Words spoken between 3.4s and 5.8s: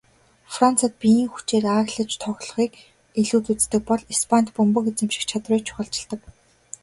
үздэг бол Испанид бөмбөг эзэмших чадварыг